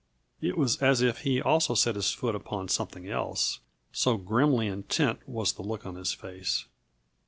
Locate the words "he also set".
1.19-1.93